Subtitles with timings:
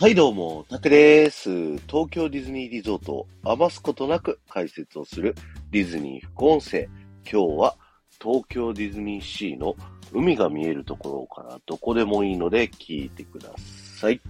[0.00, 1.50] はいどうも、タクです。
[1.88, 5.34] 東京ディズニーリゾートを余すことなく解説をする
[5.72, 6.88] ディズニー副音声。
[7.28, 7.76] 今日は
[8.22, 9.74] 東京ディズニーシーの
[10.12, 14.20] 海が見えるところからどこでもいいので聞いてください。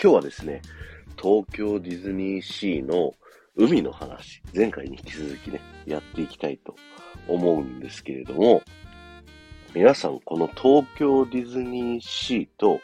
[0.00, 0.62] 今日はですね、
[1.20, 3.12] 東京ディズニーシーの
[3.56, 6.76] 海の話、前回に引き続きね、やっていきたいと
[7.26, 8.62] 思うんですけれども、
[9.74, 12.80] 皆さんこの東京ディズニーシーと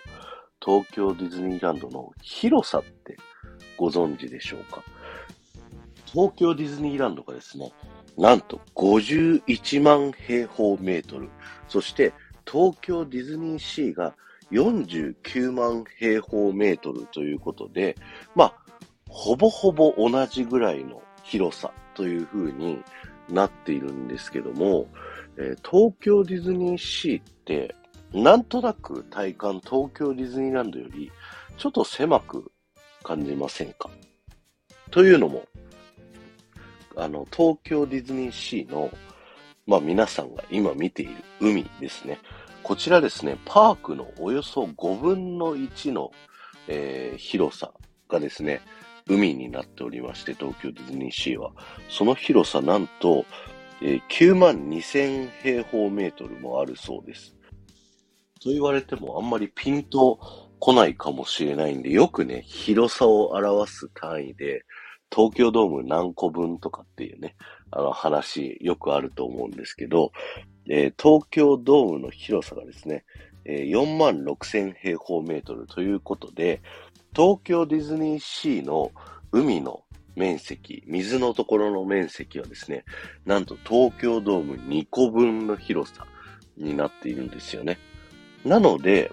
[0.67, 3.17] 東京ディズニーランドの広さって
[3.77, 4.83] ご存知でしょうか？
[6.07, 7.73] 東京ディズニーランドがですね、
[8.19, 11.29] なんと51万平方メートル、
[11.69, 12.13] そして
[12.51, 14.15] 東京ディズニーシーが
[14.51, 17.97] 49万平方メートルということで、
[18.35, 18.55] まあ、
[19.09, 22.83] ほぼほぼ同じぐらいの広さという風に
[23.29, 24.87] なっているんですけども、
[25.37, 27.75] えー、東京ディズニーシーって
[28.23, 31.13] なんとなく体感東京ディズニーランドより
[31.59, 32.51] ちょっと狭く
[33.03, 33.91] 感じませんか？
[34.91, 35.45] というのも、
[36.97, 38.91] あの、東京ディズニーシーの、
[39.67, 42.19] まあ皆さんが今見ている海ですね。
[42.63, 46.11] こちらですね、パークのおよそ5分の1の、
[46.69, 47.73] えー、広さ
[48.09, 48.61] がですね、
[49.09, 51.53] 海になっておりまして、東京ディズニーシーは。
[51.91, 53.27] その広さなんと、
[53.83, 57.36] えー、9万2000平方メートルもあるそうです。
[58.41, 60.19] と言われてもあんまりピンと
[60.59, 64.65] 来ないかもしれないんで、よくね、広さを表す単位で、
[65.15, 67.37] 東京ドーム何個分とかっていうね、
[67.71, 70.13] あの話よくあると思うんですけど、
[70.69, 73.05] えー、東京ドームの広さがですね、
[73.45, 76.61] えー、4万6千平方メートルということで、
[77.15, 78.91] 東京ディズニーシーの
[79.31, 79.83] 海の
[80.17, 82.85] 面積、水のところの面積はですね、
[83.25, 86.07] なんと東京ドーム2個分の広さ
[86.57, 87.79] になっているんですよね。
[88.45, 89.13] なので、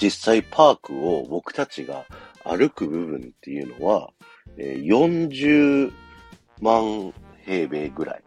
[0.00, 2.04] 実際パークを僕たちが
[2.44, 4.10] 歩く部分っていうのは、
[4.56, 5.92] え40
[6.60, 7.12] 万
[7.44, 8.22] 平米ぐらい。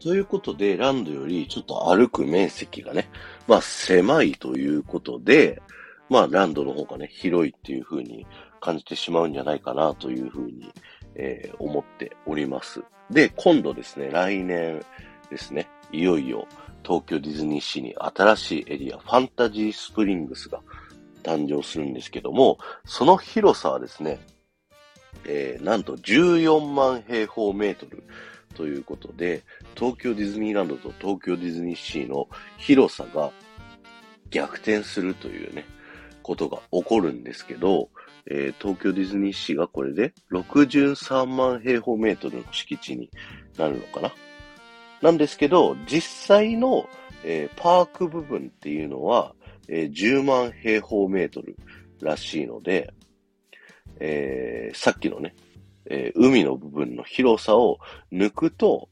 [0.00, 3.08] ということで、ランドよりちょっと歩く面積がね、
[3.48, 5.62] まあ狭いということで、
[6.10, 8.26] まあランドの方がね、広いっていう風に
[8.60, 10.70] 感じてしまうんじゃないかなという風に、
[11.14, 12.82] えー、思っております。
[13.10, 14.84] で、今度ですね、来年
[15.34, 16.46] ですね、いよいよ
[16.84, 20.60] 東京ディズニーシーに新しいエリア、ファンタジースプリングスが
[21.24, 24.20] 誕生するんですけども、その広さはですね、
[25.26, 28.04] えー、なんと14万平方メートル
[28.54, 29.42] ということで、
[29.74, 32.28] 東京ディズニーランドと東京ディズニーシーの
[32.58, 33.32] 広さが
[34.30, 35.64] 逆転するというね、
[36.22, 37.90] ことが起こるんですけど、
[38.26, 43.10] えー、東京ディズニーシーがこれで63万平方メートルの敷地に
[43.58, 44.12] なるのかな。
[45.04, 46.88] なんですけど、実際の、
[47.24, 49.34] えー、パーク部分っていうのは、
[49.68, 51.56] えー、10万平方メートル
[52.00, 52.94] らしいので、
[54.00, 55.34] えー、さっきのね、
[55.90, 58.88] え海の部分の広さを抜くと、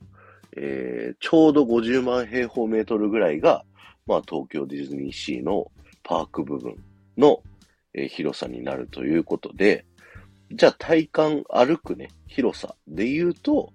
[0.54, 3.64] えちょうど50万平方メートルぐらいが、
[4.06, 6.76] まあ、東京ディズニーシーのパーク部分
[7.16, 7.42] の、
[7.94, 9.86] え広さになるということで、
[10.50, 13.72] じゃあ体感歩くね、広さで言うと、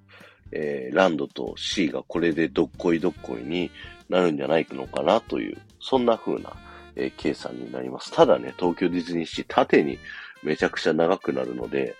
[0.51, 3.71] えー、ランドと C がこれでどっこいどっこいに
[4.09, 6.53] なるんじゃないのかなという、そんな風な、
[6.95, 8.11] えー、計算になります。
[8.11, 9.97] ただね、東京ディズニーシー縦に
[10.43, 11.95] めちゃくちゃ長くなるので、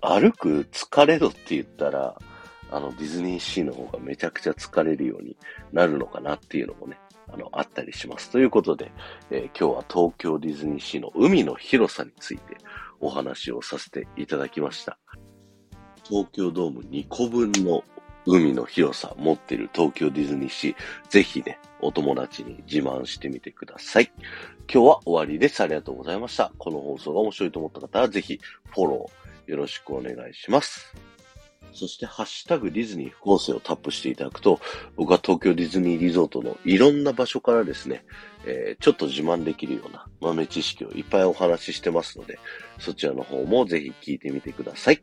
[0.00, 2.16] 歩く疲れ度って言ったら、
[2.70, 5.36] あの、ディズニーシーの方がめちゃくちゃ疲れるように
[5.72, 6.98] なるのかなっていうのもね、
[7.32, 8.30] あの、あったりします。
[8.30, 8.92] ということで、
[9.30, 12.56] えー、今日は東京ディズニーシーの海の広さについて
[13.00, 14.98] お話をさせていただきました。
[16.08, 17.84] 東京ドーム2個分の
[18.24, 20.74] 海の広さ持ってる東京ディズニーシー、
[21.08, 24.10] ぜひね、お友達に自慢してみてください。
[24.72, 25.62] 今日は終わりです。
[25.62, 26.52] ありがとうございました。
[26.58, 30.94] この放送が面白いと思った方は、ぜひフォローよろしくお願いします。
[31.72, 34.60] そして、ハッシュタグディズニー副音声をタップしていただくと、
[34.96, 38.04] 僕は東京ディズニーリゾートのいろんな場所からですね、
[38.44, 42.38] えー、ちょっと自慢できるような豆知識をいっぱいお話ししてますので、
[42.78, 45.02] そちらの方もぜひ聞いてみてください。